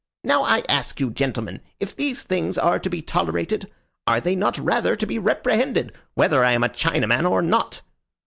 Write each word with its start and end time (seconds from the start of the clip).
Now 0.23 0.41
I 0.41 0.63
ask 0.67 0.99
you, 0.99 1.11
gentlemen, 1.11 1.61
if 1.79 1.95
these 1.95 2.23
things 2.23 2.57
are 2.57 2.79
to 2.79 2.89
be 2.89 3.03
tolerated? 3.03 3.71
Are 4.07 4.19
they 4.19 4.35
not 4.35 4.57
rather 4.57 4.95
to 4.95 5.05
be 5.05 5.19
reprehended, 5.19 5.93
whether 6.15 6.43
I 6.43 6.53
am 6.53 6.63
a 6.63 6.69
Chinaman 6.69 7.29
or 7.29 7.43
not?" 7.43 7.83